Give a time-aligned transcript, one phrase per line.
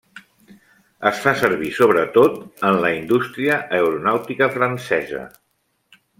[1.09, 2.39] Es fa servir sobretot
[2.71, 5.25] en la indústria aeronàutica francesa.